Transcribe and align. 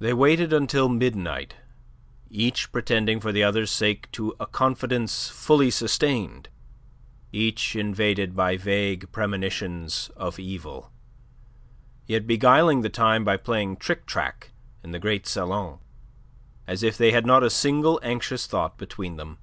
They 0.00 0.12
waited 0.12 0.52
until 0.52 0.86
midnight, 0.90 1.56
each 2.28 2.70
pretending 2.72 3.20
for 3.20 3.32
the 3.32 3.42
other's 3.42 3.70
sake 3.70 4.10
to 4.12 4.36
a 4.38 4.46
confidence 4.46 5.28
fully 5.30 5.70
sustained, 5.70 6.50
each 7.32 7.74
invaded 7.74 8.36
by 8.36 8.58
vague 8.58 9.10
premonitions 9.12 10.10
of 10.14 10.38
evil, 10.38 10.92
yet 12.06 12.26
beguiling 12.26 12.82
the 12.82 12.90
time 12.90 13.24
by 13.24 13.38
playing 13.38 13.78
tric 13.78 14.04
trac 14.04 14.50
in 14.84 14.90
the 14.90 14.98
great 14.98 15.26
salon, 15.26 15.78
as 16.66 16.82
if 16.82 16.98
they 16.98 17.12
had 17.12 17.24
not 17.24 17.42
a 17.42 17.48
single 17.48 17.98
anxious 18.02 18.46
thought 18.46 18.76
between 18.76 19.16
them. 19.16 19.38